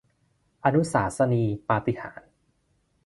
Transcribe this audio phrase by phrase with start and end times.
[0.65, 2.33] อนุสาสนีปาฏิหาริย์